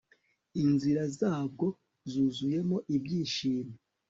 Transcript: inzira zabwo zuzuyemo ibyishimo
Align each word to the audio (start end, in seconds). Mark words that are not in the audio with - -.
inzira 0.63 1.03
zabwo 1.19 1.65
zuzuyemo 2.11 2.77
ibyishimo 2.95 3.75